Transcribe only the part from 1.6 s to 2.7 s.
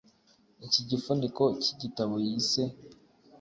cy’igitabo yise